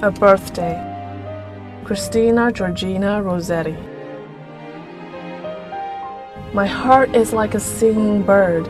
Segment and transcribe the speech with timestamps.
[0.00, 0.88] a birthday.
[1.84, 3.76] Christina Georgina Rossetti.
[6.54, 8.66] My heart is like a singing bird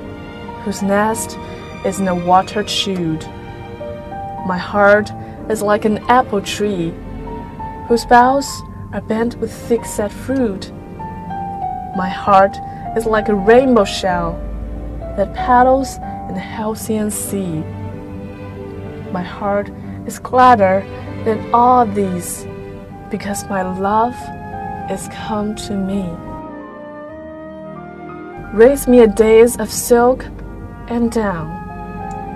[0.64, 1.38] whose nest
[1.84, 3.26] is in a watered shoot.
[4.46, 5.10] My heart
[5.48, 6.92] is like an apple tree
[7.88, 8.62] whose boughs
[8.92, 10.72] are bent with thick set fruit.
[11.96, 12.56] My heart
[12.96, 14.32] is like a rainbow shell
[15.16, 15.96] that paddles
[16.28, 17.62] in the halcyon sea.
[19.12, 19.70] My heart
[20.06, 20.84] is gladder
[21.24, 22.46] than all these
[23.10, 24.14] because my love
[24.90, 26.02] is come to me.
[28.52, 30.26] Raise me a dais of silk
[30.88, 31.48] and down,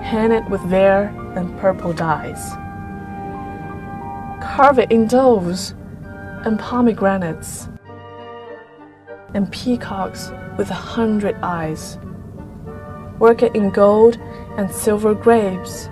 [0.01, 2.51] hang it with vair and purple dyes.
[4.41, 5.75] Carve it in doves
[6.45, 7.67] and pomegranates
[9.33, 11.97] and peacocks with a hundred eyes.
[13.19, 14.17] Work it in gold
[14.57, 15.89] and silver grapes,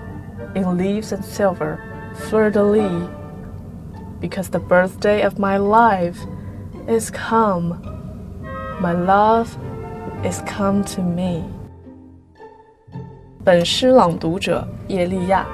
[0.55, 3.07] in leaves and silver, fleur de lis,
[4.19, 6.17] because the birthday of my life
[6.87, 7.77] is come.
[8.81, 9.49] My love
[10.23, 11.43] is come to me.
[13.43, 15.45] 本诗朗读者叶利亚，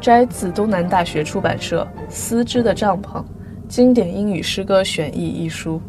[0.00, 3.24] 摘自东南大学出版社《丝织的帐篷：
[3.68, 5.80] 经典英语诗歌选译》一书。